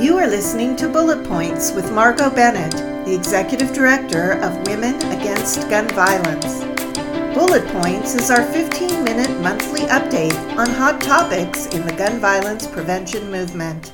You 0.00 0.16
are 0.16 0.26
listening 0.26 0.76
to 0.76 0.88
Bullet 0.88 1.22
Points 1.26 1.72
with 1.72 1.92
Margot 1.92 2.30
Bennett, 2.30 2.72
the 3.04 3.14
Executive 3.14 3.74
Director 3.74 4.32
of 4.40 4.66
Women 4.66 4.94
Against 5.12 5.68
Gun 5.68 5.86
Violence. 5.88 6.64
Bullet 7.34 7.66
Points 7.66 8.14
is 8.14 8.30
our 8.30 8.42
15 8.50 9.04
minute 9.04 9.28
monthly 9.42 9.82
update 9.82 10.56
on 10.56 10.70
hot 10.70 11.02
topics 11.02 11.66
in 11.66 11.84
the 11.84 11.92
gun 11.92 12.18
violence 12.18 12.66
prevention 12.66 13.30
movement. 13.30 13.92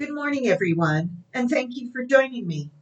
Good 0.00 0.12
morning, 0.12 0.48
everyone, 0.48 1.22
and 1.32 1.48
thank 1.48 1.76
you 1.76 1.92
for 1.92 2.04
joining 2.04 2.48
me. 2.48 2.72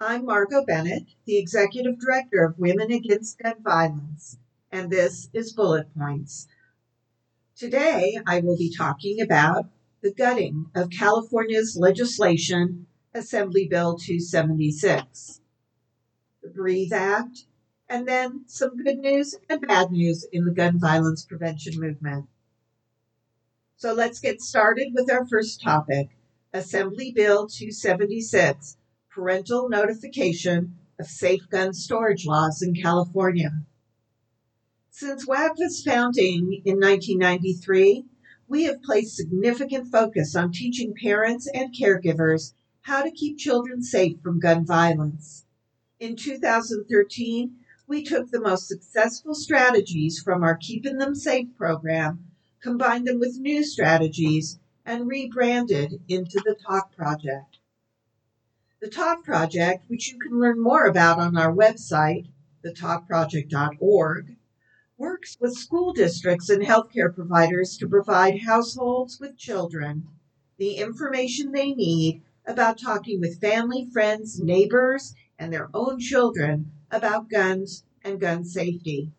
I'm 0.00 0.26
Margot 0.26 0.66
Bennett, 0.66 1.04
the 1.24 1.38
Executive 1.38 1.98
Director 1.98 2.44
of 2.44 2.58
Women 2.58 2.92
Against 2.92 3.38
Gun 3.38 3.62
Violence, 3.62 4.36
and 4.70 4.90
this 4.90 5.30
is 5.32 5.54
Bullet 5.54 5.86
Points. 5.96 6.46
Today, 7.56 8.18
I 8.26 8.40
will 8.40 8.58
be 8.58 8.70
talking 8.76 9.22
about 9.22 9.64
the 10.02 10.12
gutting 10.12 10.66
of 10.74 10.90
California's 10.90 11.76
legislation, 11.78 12.86
Assembly 13.14 13.66
Bill 13.68 13.96
276, 13.98 15.40
the 16.42 16.48
Breathe 16.48 16.92
Act, 16.92 17.44
and 17.88 18.06
then 18.06 18.44
some 18.46 18.76
good 18.82 18.98
news 18.98 19.34
and 19.48 19.60
bad 19.60 19.90
news 19.90 20.26
in 20.32 20.44
the 20.44 20.52
gun 20.52 20.78
violence 20.78 21.24
prevention 21.24 21.78
movement. 21.78 22.26
So 23.76 23.92
let's 23.92 24.20
get 24.20 24.40
started 24.40 24.92
with 24.94 25.10
our 25.10 25.26
first 25.26 25.62
topic 25.62 26.10
Assembly 26.52 27.12
Bill 27.14 27.46
276 27.46 28.76
Parental 29.10 29.68
Notification 29.68 30.76
of 30.98 31.06
Safe 31.06 31.48
Gun 31.48 31.72
Storage 31.72 32.26
Laws 32.26 32.62
in 32.62 32.74
California. 32.74 33.50
Since 34.90 35.26
WAGVA's 35.26 35.82
founding 35.82 36.62
in 36.64 36.78
1993, 36.78 38.04
we 38.50 38.64
have 38.64 38.82
placed 38.82 39.14
significant 39.14 39.86
focus 39.92 40.34
on 40.34 40.50
teaching 40.50 40.92
parents 41.00 41.48
and 41.54 41.72
caregivers 41.72 42.52
how 42.82 43.00
to 43.00 43.10
keep 43.12 43.38
children 43.38 43.80
safe 43.80 44.20
from 44.20 44.40
gun 44.40 44.66
violence. 44.66 45.44
In 46.00 46.16
2013, 46.16 47.54
we 47.86 48.02
took 48.02 48.28
the 48.28 48.40
most 48.40 48.66
successful 48.66 49.36
strategies 49.36 50.20
from 50.20 50.42
our 50.42 50.56
Keeping 50.56 50.98
Them 50.98 51.14
Safe 51.14 51.46
program, 51.56 52.24
combined 52.60 53.06
them 53.06 53.20
with 53.20 53.38
new 53.38 53.62
strategies, 53.62 54.58
and 54.84 55.06
rebranded 55.06 56.00
into 56.08 56.40
the 56.44 56.56
Talk 56.66 56.92
Project. 56.96 57.58
The 58.80 58.88
Talk 58.88 59.22
Project, 59.22 59.84
which 59.86 60.10
you 60.10 60.18
can 60.18 60.40
learn 60.40 60.60
more 60.60 60.86
about 60.86 61.20
on 61.20 61.36
our 61.36 61.54
website, 61.54 62.26
thetalkproject.org, 62.64 64.36
works 65.00 65.38
with 65.40 65.56
school 65.56 65.94
districts 65.94 66.50
and 66.50 66.62
healthcare 66.62 67.14
providers 67.14 67.78
to 67.78 67.88
provide 67.88 68.42
households 68.42 69.18
with 69.18 69.34
children 69.34 70.06
the 70.58 70.74
information 70.74 71.52
they 71.52 71.72
need 71.72 72.22
about 72.44 72.78
talking 72.78 73.18
with 73.18 73.40
family, 73.40 73.88
friends, 73.90 74.38
neighbors, 74.38 75.14
and 75.38 75.50
their 75.50 75.70
own 75.72 75.98
children 75.98 76.70
about 76.90 77.30
guns 77.30 77.82
and 78.04 78.20
gun 78.20 78.44
safety. 78.44 79.10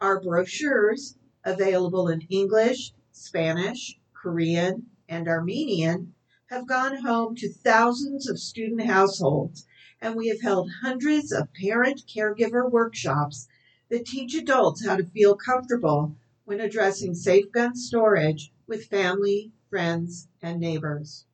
Our 0.00 0.20
brochures, 0.20 1.16
available 1.42 2.06
in 2.06 2.20
English, 2.30 2.92
Spanish, 3.10 3.98
Korean, 4.12 4.86
and 5.08 5.26
Armenian, 5.26 6.14
have 6.50 6.68
gone 6.68 7.02
home 7.02 7.34
to 7.34 7.52
thousands 7.52 8.28
of 8.28 8.38
student 8.38 8.82
households, 8.82 9.66
and 10.00 10.14
we 10.14 10.28
have 10.28 10.42
held 10.42 10.70
hundreds 10.84 11.32
of 11.32 11.52
parent 11.52 12.02
caregiver 12.06 12.70
workshops 12.70 13.48
that 13.94 14.06
teach 14.06 14.34
adults 14.34 14.84
how 14.84 14.96
to 14.96 15.04
feel 15.04 15.36
comfortable 15.36 16.16
when 16.46 16.58
addressing 16.58 17.14
safe 17.14 17.52
gun 17.52 17.76
storage 17.76 18.52
with 18.66 18.86
family, 18.86 19.52
friends, 19.70 20.26
and 20.42 20.58
neighbors. 20.58 21.26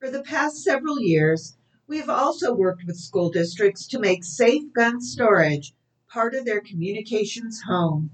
For 0.00 0.10
the 0.10 0.22
past 0.22 0.64
several 0.64 0.98
years, 0.98 1.58
we 1.86 1.98
have 1.98 2.08
also 2.08 2.54
worked 2.54 2.84
with 2.86 2.96
school 2.96 3.28
districts 3.28 3.86
to 3.88 3.98
make 3.98 4.24
safe 4.24 4.72
gun 4.72 5.02
storage 5.02 5.74
part 6.08 6.34
of 6.34 6.46
their 6.46 6.62
communications 6.62 7.60
home. 7.68 8.10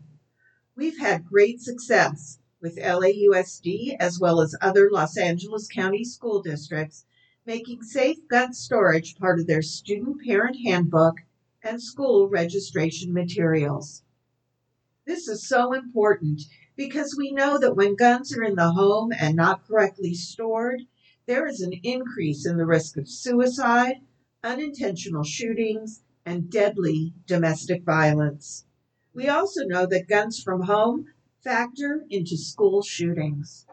We've 0.75 0.99
had 0.99 1.25
great 1.25 1.61
success 1.61 2.41
with 2.61 2.79
LAUSD 2.79 3.97
as 4.01 4.19
well 4.19 4.41
as 4.41 4.57
other 4.61 4.91
Los 4.91 5.17
Angeles 5.17 5.69
County 5.69 6.03
school 6.03 6.43
districts 6.43 7.05
making 7.47 7.85
safe 7.85 8.27
gun 8.27 8.53
storage 8.53 9.15
part 9.15 9.39
of 9.39 9.47
their 9.47 9.63
student 9.63 10.21
parent 10.27 10.57
handbook 10.65 11.19
and 11.63 11.83
school 11.83 12.29
registration 12.29 13.13
materials. 13.13 14.03
This 15.07 15.27
is 15.27 15.49
so 15.49 15.73
important 15.73 16.43
because 16.77 17.17
we 17.17 17.33
know 17.33 17.59
that 17.59 17.75
when 17.75 17.97
guns 17.97 18.37
are 18.37 18.43
in 18.43 18.55
the 18.57 18.73
home 18.73 19.11
and 19.13 19.35
not 19.35 19.67
correctly 19.67 20.15
stored, 20.15 20.83
there 21.27 21.47
is 21.47 21.61
an 21.61 21.73
increase 21.83 22.47
in 22.47 22.57
the 22.57 22.67
risk 22.67 22.97
of 22.97 23.09
suicide, 23.09 23.97
unintentional 24.45 25.25
shootings, 25.25 26.03
and 26.25 26.51
deadly 26.51 27.15
domestic 27.27 27.85
violence. 27.85 28.67
We 29.15 29.29
also 29.29 29.65
know 29.65 29.87
that 29.87 30.09
guns 30.09 30.43
from 30.43 30.63
home 30.63 31.07
factor 31.43 32.05
into 32.11 32.37
school 32.37 32.83
shootings. 32.83 33.67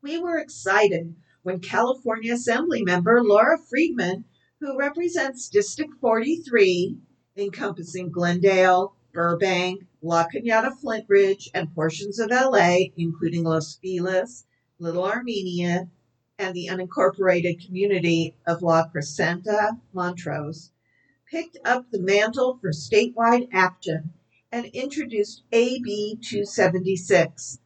We 0.00 0.18
were 0.18 0.38
excited 0.38 1.16
when 1.42 1.60
California 1.60 2.34
Assembly 2.34 2.82
member 2.82 3.22
Laura 3.22 3.58
Friedman, 3.58 4.24
who 4.62 4.78
represents 4.78 5.48
District 5.48 5.92
43, 6.00 6.96
encompassing 7.36 8.12
Glendale, 8.12 8.94
Burbank, 9.12 9.82
La 10.02 10.24
Cañada 10.32 10.70
Flintridge, 10.80 11.48
and 11.52 11.74
portions 11.74 12.20
of 12.20 12.30
LA, 12.30 12.76
including 12.96 13.42
Los 13.42 13.80
Feliz, 13.82 14.44
Little 14.78 15.04
Armenia, 15.04 15.90
and 16.38 16.54
the 16.54 16.68
unincorporated 16.70 17.66
community 17.66 18.36
of 18.46 18.62
La 18.62 18.84
Crescenta, 18.86 19.80
Montrose, 19.92 20.70
picked 21.28 21.58
up 21.64 21.90
the 21.90 22.00
mantle 22.00 22.56
for 22.60 22.70
statewide 22.70 23.48
action 23.52 24.12
and 24.52 24.66
introduced 24.66 25.42
AB 25.50 26.20
276, 26.22 27.58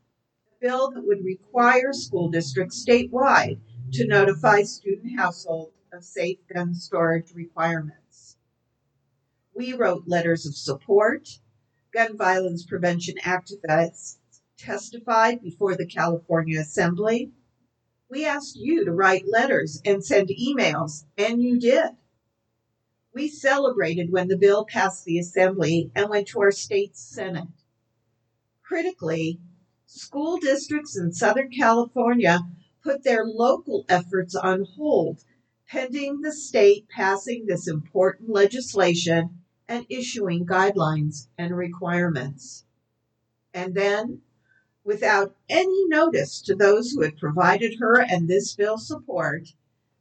a 0.50 0.64
bill 0.66 0.90
that 0.92 1.04
would 1.04 1.22
require 1.22 1.92
school 1.92 2.30
districts 2.30 2.82
statewide 2.82 3.60
to 3.92 4.06
notify 4.06 4.62
student 4.62 5.20
households 5.20 5.75
of 5.96 6.04
safe 6.04 6.38
gun 6.52 6.74
storage 6.74 7.32
requirements. 7.34 8.36
We 9.54 9.72
wrote 9.72 10.04
letters 10.06 10.46
of 10.46 10.54
support. 10.54 11.40
Gun 11.92 12.16
violence 12.16 12.64
prevention 12.64 13.16
activists 13.24 14.18
testified 14.58 15.42
before 15.42 15.76
the 15.76 15.86
California 15.86 16.60
Assembly 16.60 17.32
we 18.08 18.24
asked 18.24 18.56
you 18.56 18.84
to 18.84 18.92
write 18.92 19.28
letters 19.28 19.80
and 19.84 20.04
send 20.04 20.28
emails, 20.28 21.04
and 21.18 21.42
you 21.42 21.58
did. 21.58 21.96
We 23.12 23.28
celebrated 23.28 24.12
when 24.12 24.28
the 24.28 24.36
bill 24.36 24.64
passed 24.64 25.04
the 25.04 25.18
Assembly 25.18 25.90
and 25.94 26.08
went 26.08 26.28
to 26.28 26.40
our 26.40 26.52
state 26.52 26.96
Senate. 26.96 27.48
Critically, 28.62 29.40
school 29.86 30.36
districts 30.38 30.96
in 30.96 31.12
Southern 31.12 31.50
California 31.50 32.40
put 32.82 33.02
their 33.02 33.24
local 33.24 33.84
efforts 33.88 34.36
on 34.36 34.64
hold 34.76 35.24
pending 35.69 36.21
the 36.21 36.32
state 36.32 36.88
passing 36.88 37.47
this 37.47 37.66
important 37.66 38.31
legislation 38.31 39.43
and 39.69 39.84
issuing 39.88 40.47
guidelines 40.47 41.28
and 41.37 41.56
requirements. 41.56 42.65
And 43.53 43.75
then 43.75 44.21
without 44.84 45.34
any 45.49 45.87
notice 45.88 46.41
to 46.43 46.55
those 46.55 46.91
who 46.91 47.03
had 47.03 47.16
provided 47.16 47.78
her 47.81 48.00
and 48.00 48.28
this 48.28 48.55
bill 48.55 48.78
support, 48.78 49.49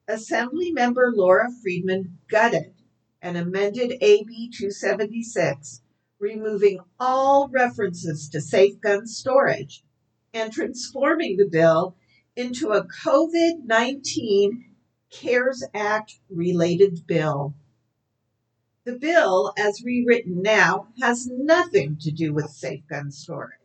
Assembly 0.08 0.72
member 0.72 1.12
Laura 1.12 1.50
Friedman 1.64 2.20
gutted 2.28 2.76
and 3.20 3.36
amended 3.36 3.98
AB 4.02 4.52
276, 4.52 5.82
removing 6.20 6.80
all 7.00 7.48
references 7.48 8.30
to 8.30 8.40
safe 8.40 8.80
gun 8.80 9.08
storage 9.08 9.84
and 10.32 10.54
transforming 10.54 11.38
the 11.38 11.48
bill 11.48 11.96
into 12.36 12.70
a 12.70 12.86
COVID 12.86 13.64
19 13.66 14.75
CARES 15.12 15.64
Act 15.74 16.20
related 16.30 17.06
bill. 17.08 17.54
The 18.84 18.98
bill, 18.98 19.54
as 19.58 19.84
rewritten 19.84 20.42
now, 20.42 20.90
has 21.02 21.28
nothing 21.28 21.98
to 22.02 22.12
do 22.12 22.34
with 22.34 22.50
safe 22.50 22.86
gun 22.88 23.12
storage. 23.12 23.60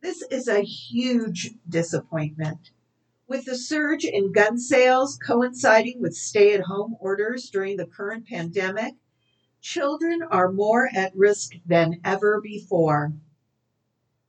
This 0.00 0.22
is 0.30 0.48
a 0.48 0.62
huge 0.62 1.54
disappointment. 1.68 2.70
With 3.28 3.44
the 3.44 3.56
surge 3.56 4.04
in 4.04 4.32
gun 4.32 4.58
sales 4.58 5.16
coinciding 5.16 6.00
with 6.00 6.14
stay 6.14 6.52
at 6.54 6.62
home 6.62 6.96
orders 7.00 7.48
during 7.48 7.76
the 7.76 7.86
current 7.86 8.26
pandemic, 8.26 8.94
children 9.60 10.22
are 10.22 10.52
more 10.52 10.88
at 10.92 11.16
risk 11.16 11.54
than 11.64 12.00
ever 12.04 12.40
before. 12.40 13.12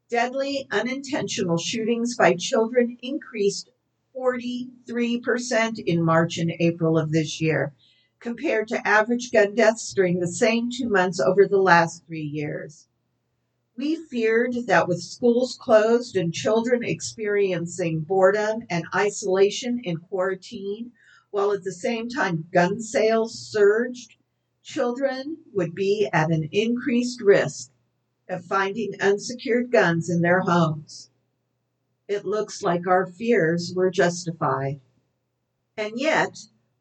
Deadly 0.09 0.67
unintentional 0.71 1.57
shootings 1.57 2.15
by 2.15 2.35
children 2.35 2.97
increased 3.01 3.69
43% 4.15 5.79
in 5.79 6.03
March 6.03 6.37
and 6.37 6.53
April 6.59 6.97
of 6.97 7.11
this 7.11 7.41
year, 7.41 7.73
compared 8.19 8.67
to 8.67 8.87
average 8.87 9.31
gun 9.31 9.55
deaths 9.55 9.93
during 9.93 10.19
the 10.19 10.27
same 10.27 10.69
two 10.71 10.87
months 10.87 11.19
over 11.19 11.47
the 11.47 11.61
last 11.61 12.05
three 12.05 12.21
years. 12.21 12.87
We 13.75 13.95
feared 13.95 14.53
that 14.67 14.87
with 14.87 15.01
schools 15.01 15.57
closed 15.59 16.15
and 16.15 16.31
children 16.31 16.83
experiencing 16.83 18.01
boredom 18.01 18.63
and 18.69 18.85
isolation 18.93 19.81
in 19.83 19.97
quarantine, 19.97 20.91
while 21.31 21.51
at 21.51 21.63
the 21.63 21.71
same 21.71 22.07
time 22.07 22.47
gun 22.53 22.79
sales 22.79 23.33
surged, 23.37 24.15
children 24.61 25.37
would 25.53 25.73
be 25.73 26.07
at 26.13 26.31
an 26.31 26.49
increased 26.51 27.19
risk 27.19 27.71
of 28.29 28.45
finding 28.45 28.93
unsecured 29.01 29.71
guns 29.71 30.07
in 30.09 30.21
their 30.21 30.41
homes. 30.41 31.09
It 32.07 32.25
looks 32.25 32.61
like 32.61 32.85
our 32.85 33.05
fears 33.05 33.73
were 33.75 33.89
justified. 33.89 34.81
And 35.77 35.99
yet, 35.99 36.37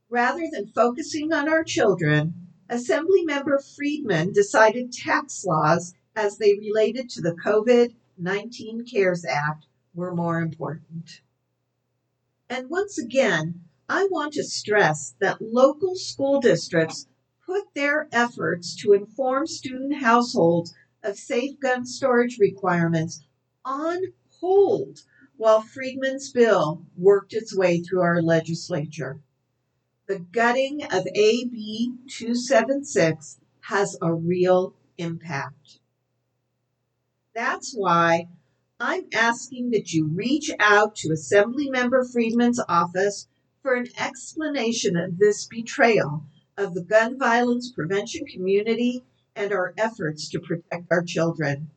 rather 0.08 0.48
than 0.50 0.66
focusing 0.66 1.32
on 1.32 1.48
our 1.48 1.62
children, 1.62 2.48
Assemblymember 2.69 3.62
Friedman 3.76 4.32
decided 4.32 4.92
tax 4.92 5.44
laws 5.44 5.94
as 6.16 6.38
they 6.38 6.54
related 6.54 7.08
to 7.10 7.20
the 7.20 7.36
COVID 7.44 7.94
19 8.19 8.84
CARES 8.84 9.24
Act 9.24 9.66
were 9.94 10.14
more 10.14 10.40
important. 10.40 11.22
And 12.48 12.68
once 12.68 12.98
again, 12.98 13.62
I 13.88 14.06
want 14.06 14.34
to 14.34 14.44
stress 14.44 15.14
that 15.20 15.40
local 15.40 15.96
school 15.96 16.40
districts 16.40 17.06
put 17.46 17.75
their 17.75 18.08
efforts 18.12 18.76
to 18.76 18.92
inform 18.92 19.46
student 19.46 19.96
households 19.96 20.75
of 21.02 21.16
safe 21.16 21.58
gun 21.60 21.86
storage 21.86 22.38
requirements 22.38 23.25
on 23.64 24.12
hold 24.42 24.98
while 25.36 25.62
Friedman's 25.62 26.30
bill 26.32 26.84
worked 26.96 27.32
its 27.32 27.56
way 27.56 27.80
through 27.80 28.00
our 28.00 28.20
legislature. 28.20 29.20
The 30.08 30.18
gutting 30.18 30.82
of 30.84 31.06
AB 31.06 31.94
276 32.08 33.38
has 33.60 33.96
a 34.02 34.12
real 34.12 34.74
impact. 34.98 35.78
That's 37.34 37.72
why 37.72 38.28
I'm 38.80 39.06
asking 39.14 39.70
that 39.70 39.92
you 39.92 40.06
reach 40.06 40.50
out 40.58 40.96
to 40.96 41.10
Assemblymember 41.10 42.12
Friedman's 42.12 42.60
office 42.68 43.28
for 43.62 43.74
an 43.74 43.86
explanation 43.96 44.96
of 44.96 45.18
this 45.18 45.46
betrayal 45.46 46.24
of 46.56 46.74
the 46.74 46.82
gun 46.82 47.16
violence 47.16 47.70
prevention 47.70 48.26
community 48.26 49.04
and 49.36 49.52
our 49.52 49.72
efforts 49.78 50.28
to 50.30 50.40
protect 50.40 50.90
our 50.90 51.04
children. 51.04 51.70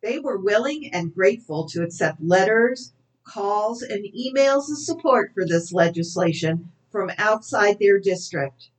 They 0.00 0.18
were 0.18 0.38
willing 0.38 0.90
and 0.92 1.14
grateful 1.14 1.68
to 1.70 1.82
accept 1.82 2.22
letters, 2.22 2.92
calls, 3.24 3.82
and 3.82 4.04
emails 4.04 4.70
of 4.70 4.78
support 4.78 5.32
for 5.34 5.44
this 5.44 5.72
legislation 5.72 6.70
from 6.90 7.10
outside 7.18 7.78
their 7.78 7.98
district. 7.98 8.70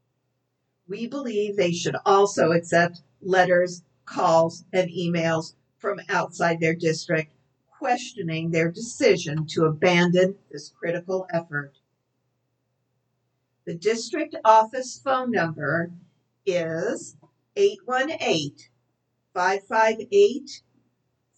We 0.88 1.08
believe 1.08 1.56
they 1.56 1.72
should 1.72 1.96
also 2.06 2.52
accept 2.52 3.02
letters, 3.22 3.84
calls, 4.06 4.64
and 4.72 4.90
emails 4.90 5.54
from 5.78 6.00
outside 6.10 6.60
their 6.60 6.76
district 6.76 7.34
questioning 7.80 8.52
their 8.52 8.70
decision 8.70 9.48
to 9.48 9.64
abandon 9.64 10.36
this 10.52 10.70
critical 10.70 11.26
effort. 11.32 11.78
The 13.66 13.74
district 13.74 14.36
office 14.44 15.00
phone 15.02 15.32
number 15.32 15.92
is 16.46 17.16
818 17.56 18.56
558 19.34 20.62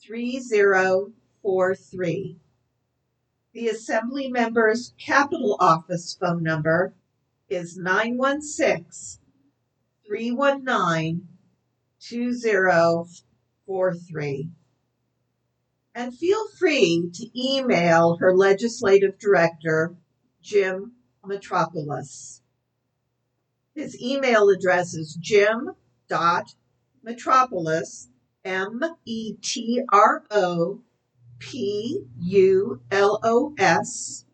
3043. 0.06 2.38
The 3.54 3.68
Assembly 3.68 4.30
member's 4.30 4.94
Capitol 4.98 5.58
Office 5.60 6.16
phone 6.20 6.42
number 6.44 6.94
is 7.50 7.78
916 7.78 9.20
319 10.08 11.28
2043. 12.00 14.50
And 15.94 16.18
feel 16.18 16.48
free 16.58 17.12
to 17.14 17.30
email 17.40 18.16
her 18.18 18.36
legislative 18.36 19.20
director, 19.20 19.96
Jim 20.42 20.94
Metropulos. 21.24 22.42
His 23.76 24.02
email 24.02 24.50
address 24.50 24.94
is 24.94 25.16
jim.metropulos, 25.16 28.08
M 28.44 28.82
E 29.06 29.36
T 29.42 29.84
R 29.92 30.24
O 30.32 30.82
P 31.38 32.06
U 32.20 32.82
L 32.90 33.20
O 33.24 33.54
S 33.58 34.26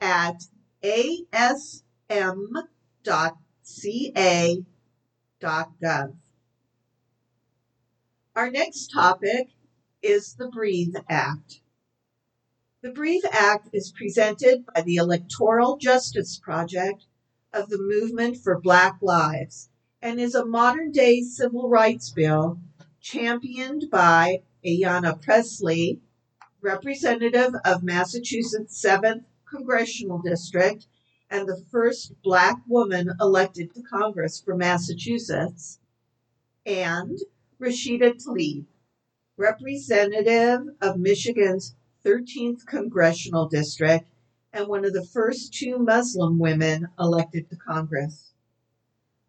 at 0.00 0.44
asm.ca.gov. 0.82 1.82
Our 8.36 8.50
next 8.50 8.88
topic 8.88 9.48
is 10.02 10.34
the 10.34 10.48
Breathe 10.48 10.94
Act. 11.08 11.62
The 12.82 12.92
Breathe 12.92 13.24
Act 13.32 13.70
is 13.72 13.90
presented 13.90 14.66
by 14.66 14.82
the 14.82 14.96
Electoral 14.96 15.78
Justice 15.78 16.38
Project 16.38 17.06
of 17.52 17.70
the 17.70 17.78
Movement 17.78 18.36
for 18.36 18.60
Black 18.60 18.98
Lives 19.00 19.70
and 20.02 20.20
is 20.20 20.34
a 20.34 20.44
modern 20.44 20.92
day 20.92 21.22
civil 21.22 21.70
rights 21.70 22.10
bill 22.10 22.60
championed 23.06 23.84
by 23.88 24.42
Ayanna 24.66 25.22
Pressley, 25.22 26.00
representative 26.60 27.54
of 27.64 27.84
Massachusetts' 27.84 28.84
7th 28.84 29.22
Congressional 29.48 30.18
District 30.18 30.88
and 31.30 31.48
the 31.48 31.64
first 31.70 32.20
Black 32.24 32.56
woman 32.66 33.12
elected 33.20 33.72
to 33.72 33.82
Congress 33.82 34.40
for 34.40 34.56
Massachusetts, 34.56 35.78
and 36.64 37.16
Rashida 37.60 38.14
Tlaib, 38.20 38.64
representative 39.36 40.62
of 40.80 40.98
Michigan's 40.98 41.76
13th 42.04 42.66
Congressional 42.66 43.48
District 43.48 44.08
and 44.52 44.66
one 44.66 44.84
of 44.84 44.92
the 44.92 45.06
first 45.06 45.54
two 45.54 45.78
Muslim 45.78 46.40
women 46.40 46.88
elected 46.98 47.48
to 47.50 47.56
Congress. 47.56 48.32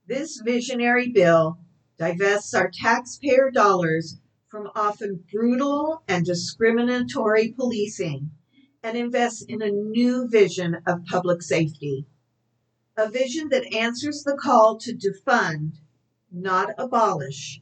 This 0.07 0.41
visionary 0.43 1.09
bill 1.09 1.59
divests 1.97 2.53
our 2.53 2.69
taxpayer 2.71 3.49
dollars 3.49 4.17
from 4.47 4.69
often 4.75 5.23
brutal 5.31 6.03
and 6.07 6.25
discriminatory 6.25 7.51
policing 7.51 8.29
and 8.83 8.97
invests 8.97 9.43
in 9.47 9.61
a 9.61 9.71
new 9.71 10.27
vision 10.27 10.77
of 10.85 11.05
public 11.05 11.41
safety. 11.41 12.05
A 12.95 13.09
vision 13.09 13.49
that 13.49 13.73
answers 13.73 14.23
the 14.23 14.37
call 14.37 14.77
to 14.79 14.95
defund, 14.95 15.73
not 16.31 16.69
abolish, 16.77 17.61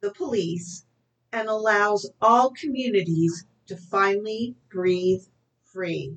the 0.00 0.12
police 0.12 0.84
and 1.32 1.48
allows 1.48 2.10
all 2.20 2.50
communities 2.50 3.46
to 3.66 3.76
finally 3.76 4.56
breathe 4.70 5.22
free. 5.64 6.16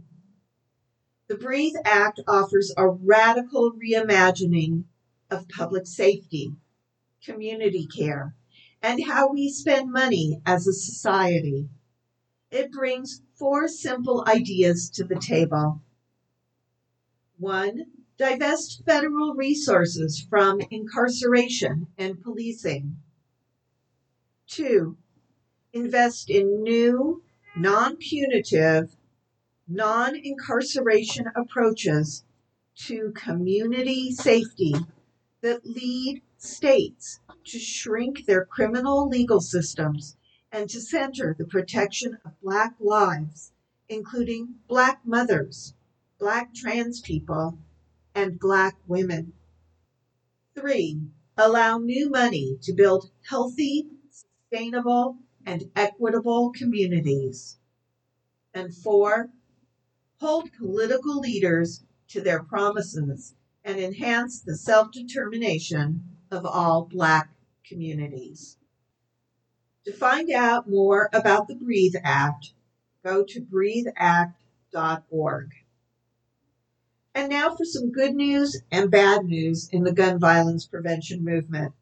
The 1.28 1.38
Breathe 1.38 1.76
Act 1.84 2.20
offers 2.28 2.74
a 2.78 2.88
radical 2.88 3.72
reimagining 3.72 4.84
of 5.32 5.48
public 5.50 5.88
safety 5.88 6.54
community 7.26 7.88
care, 7.88 8.36
and 8.82 9.04
how 9.06 9.32
we 9.32 9.50
spend 9.50 9.92
money 9.92 10.42
as 10.46 10.68
a 10.68 10.74
society. 10.74 11.68
It 12.52 12.72
brings 12.72 13.22
four 13.34 13.68
simple 13.68 14.24
ideas 14.28 14.90
to 14.92 15.04
the 15.04 15.20
table. 15.20 15.82
One, 17.38 17.86
divest 18.18 18.84
federal 18.86 19.34
resources 19.34 20.26
from 20.30 20.62
incarceration 20.72 21.88
and 21.98 22.22
policing. 22.22 22.98
Two, 24.48 24.98
invest 25.74 26.30
in 26.30 26.64
new, 26.64 27.24
non 27.58 27.98
punitive, 27.98 28.96
non 29.68 30.16
incarceration 30.16 31.26
approaches 31.36 32.24
to 32.76 33.12
community 33.12 34.12
safety 34.12 34.76
that 35.42 35.66
lead 35.66 36.22
states 36.46 37.20
to 37.46 37.60
shrink 37.60 38.26
their 38.26 38.46
criminal 38.46 39.08
legal 39.08 39.42
systems 39.42 40.16
and 40.52 40.70
to 40.70 40.80
center 40.80 41.36
the 41.38 41.46
protection 41.46 42.18
of 42.24 42.40
Black 42.42 42.76
lives, 42.80 43.52
including 43.90 44.56
Black 44.68 45.06
mothers, 45.06 45.74
Black 46.20 46.54
trans 46.54 47.02
people, 47.02 47.60
and 48.14 48.40
Black 48.40 48.78
women. 48.88 49.34
Three, 50.56 51.02
allow 51.38 51.78
new 51.78 52.10
money 52.10 52.58
to 52.62 52.74
build 52.74 53.12
healthy, 53.30 53.90
sustainable, 54.10 55.18
and 55.46 55.70
equitable 55.76 56.52
communities. 56.52 57.58
And 58.54 58.74
four, 58.74 59.32
hold 60.22 60.54
political 60.54 61.20
leaders 61.20 61.84
to 62.08 62.22
their 62.22 62.42
promises 62.42 63.36
and 63.64 63.80
enhance 63.80 64.42
the 64.42 64.56
self 64.56 64.92
determination 64.92 66.15
of 66.32 66.46
all 66.46 66.86
Black 66.86 67.30
communities. 67.68 68.58
To 69.86 69.94
find 69.94 70.32
out 70.32 70.70
more 70.70 71.10
about 71.14 71.48
the 71.48 71.56
Breathe 71.56 71.96
Act, 72.04 72.54
go 73.04 73.24
to 73.24 73.42
breatheact.org. 73.42 75.52
And 77.14 77.30
now 77.30 77.56
for 77.56 77.64
some 77.64 77.92
good 77.92 78.16
news 78.16 78.62
and 78.72 78.90
bad 78.92 79.26
news 79.26 79.70
in 79.72 79.84
the 79.84 79.94
gun 79.94 80.20
violence 80.20 80.66
prevention 80.66 81.24
movement. 81.24 81.74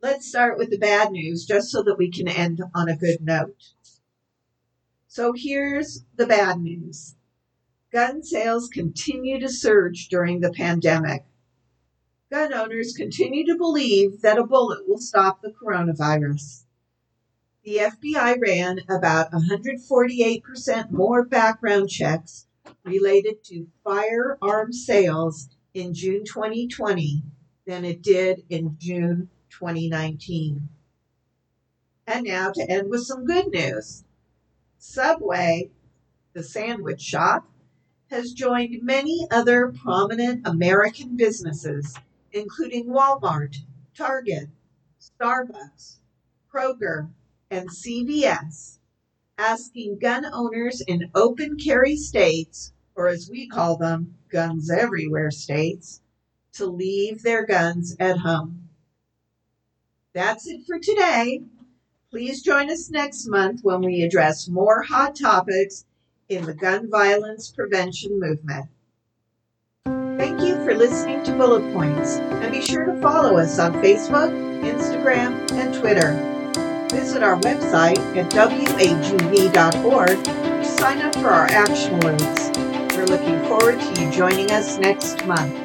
Let's 0.00 0.28
start 0.28 0.58
with 0.58 0.70
the 0.70 0.78
bad 0.78 1.12
news 1.12 1.44
just 1.44 1.70
so 1.70 1.82
that 1.82 1.98
we 1.98 2.10
can 2.10 2.28
end 2.28 2.62
on 2.74 2.88
a 2.88 2.96
good 2.96 3.18
note. 3.20 3.72
So 5.08 5.32
here's 5.34 6.04
the 6.16 6.26
bad 6.26 6.60
news 6.60 7.16
gun 7.92 8.22
sales 8.22 8.68
continue 8.68 9.38
to 9.38 9.48
surge 9.48 10.08
during 10.08 10.40
the 10.40 10.50
pandemic. 10.50 11.24
Gun 12.32 12.54
owners 12.54 12.94
continue 12.96 13.44
to 13.44 13.58
believe 13.58 14.22
that 14.22 14.38
a 14.38 14.46
bullet 14.46 14.88
will 14.88 14.96
stop 14.96 15.42
the 15.42 15.52
coronavirus. 15.52 16.62
The 17.62 17.76
FBI 17.76 18.40
ran 18.40 18.80
about 18.88 19.32
148% 19.32 20.90
more 20.90 21.26
background 21.26 21.90
checks 21.90 22.46
related 22.84 23.44
to 23.44 23.68
firearm 23.84 24.72
sales 24.72 25.50
in 25.74 25.92
June 25.92 26.24
2020 26.24 27.22
than 27.66 27.84
it 27.84 28.00
did 28.00 28.44
in 28.48 28.78
June 28.80 29.28
2019. 29.50 30.70
And 32.06 32.24
now 32.24 32.50
to 32.50 32.62
end 32.62 32.88
with 32.88 33.02
some 33.02 33.26
good 33.26 33.48
news. 33.48 34.04
Subway, 34.78 35.70
the 36.32 36.42
sandwich 36.42 37.02
shop, 37.02 37.46
has 38.08 38.32
joined 38.32 38.82
many 38.82 39.28
other 39.30 39.70
prominent 39.70 40.46
American 40.46 41.14
businesses, 41.14 41.94
including 42.32 42.86
Walmart, 42.86 43.56
Target, 43.96 44.48
Starbucks, 45.00 45.98
Kroger, 46.52 47.08
and 47.50 47.68
CVS, 47.68 48.78
asking 49.38 49.98
gun 49.98 50.24
owners 50.32 50.80
in 50.80 51.10
open 51.14 51.56
carry 51.58 51.96
states, 51.96 52.72
or 52.94 53.08
as 53.08 53.28
we 53.30 53.46
call 53.46 53.76
them, 53.76 54.14
guns 54.28 54.70
everywhere 54.70 55.30
states, 55.30 56.00
to 56.52 56.66
leave 56.66 57.22
their 57.22 57.44
guns 57.44 57.96
at 57.98 58.18
home. 58.18 58.68
That's 60.14 60.46
it 60.46 60.62
for 60.66 60.78
today. 60.78 61.42
Please 62.10 62.42
join 62.42 62.70
us 62.70 62.90
next 62.90 63.26
month 63.26 63.60
when 63.62 63.80
we 63.80 64.02
address 64.02 64.48
more 64.48 64.82
hot 64.82 65.16
topics 65.16 65.86
in 66.28 66.44
the 66.44 66.54
gun 66.54 66.90
violence 66.90 67.50
prevention 67.50 68.20
movement. 68.20 68.66
Thank 69.84 70.40
you 70.42 70.51
for 70.64 70.74
listening 70.74 71.22
to 71.24 71.32
Bullet 71.32 71.72
Points, 71.72 72.18
and 72.18 72.52
be 72.52 72.60
sure 72.60 72.84
to 72.84 73.00
follow 73.00 73.36
us 73.36 73.58
on 73.58 73.72
Facebook, 73.74 74.30
Instagram, 74.62 75.50
and 75.52 75.74
Twitter. 75.74 76.12
Visit 76.88 77.22
our 77.22 77.36
website 77.40 77.98
at 78.16 78.30
wagv.org 78.30 80.24
to 80.24 80.64
sign 80.64 80.98
up 80.98 81.14
for 81.14 81.28
our 81.28 81.46
action 81.46 81.98
alerts. 82.00 82.96
We're 82.96 83.06
looking 83.06 83.40
forward 83.48 83.80
to 83.80 84.02
you 84.02 84.10
joining 84.12 84.50
us 84.50 84.78
next 84.78 85.24
month. 85.26 85.61